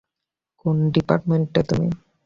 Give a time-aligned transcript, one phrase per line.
[0.59, 1.87] কোন ডিপার্টমেন্টে তুমি?